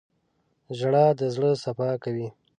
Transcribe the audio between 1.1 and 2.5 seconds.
د زړه صفا کوي.